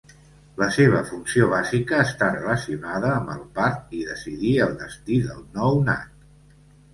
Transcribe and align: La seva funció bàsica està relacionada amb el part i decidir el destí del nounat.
La 0.59 0.67
seva 0.75 1.01
funció 1.09 1.49
bàsica 1.51 1.99
està 2.03 2.29
relacionada 2.37 3.11
amb 3.19 3.29
el 3.35 3.43
part 3.59 3.93
i 3.99 4.01
decidir 4.09 4.55
el 4.67 4.75
destí 4.81 5.21
del 5.29 5.45
nounat. 5.61 6.27